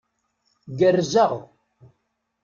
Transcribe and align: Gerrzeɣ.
Gerrzeɣ. 0.79 1.31